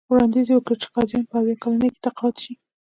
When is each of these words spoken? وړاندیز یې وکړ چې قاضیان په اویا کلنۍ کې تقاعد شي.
وړاندیز 0.11 0.47
یې 0.49 0.55
وکړ 0.57 0.75
چې 0.81 0.87
قاضیان 0.95 1.23
په 1.29 1.35
اویا 1.39 1.55
کلنۍ 1.63 1.89
کې 1.93 1.99
تقاعد 2.05 2.35
شي. 2.43 2.53